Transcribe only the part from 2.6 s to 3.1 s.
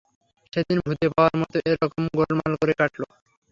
করে কাটল।